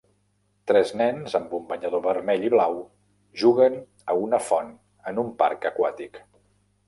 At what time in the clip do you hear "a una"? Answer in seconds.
4.13-4.41